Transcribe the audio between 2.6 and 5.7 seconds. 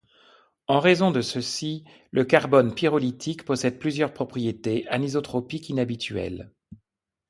pyrolytique possède plusieurs propriétés anisotropiques